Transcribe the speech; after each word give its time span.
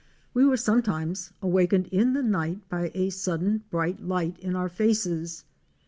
We 0.33 0.45
were 0.45 0.57
sometimes 0.57 1.31
awakened 1.43 1.85
in 1.89 2.13
the 2.13 2.23
night 2.23 2.67
by 2.69 2.91
a 2.95 3.11
sudden 3.11 3.65
bright 3.69 4.01
light 4.03 4.39
in 4.39 4.55
our 4.55 4.67
faces. 4.67 5.43